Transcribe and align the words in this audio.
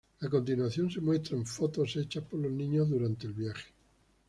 A 0.21 0.27
continuación, 0.29 0.89
se 0.89 0.99
muestran 0.99 1.45
fotos 1.45 1.95
hechas 1.95 2.23
por 2.23 2.39
los 2.39 2.51
niños 2.51 2.89
durante 2.89 3.27
el 3.27 3.33
viaje. 3.33 3.71